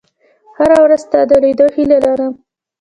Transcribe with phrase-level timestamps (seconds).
[0.57, 2.33] •هره ورځ ستا د لیدو هیله لرم.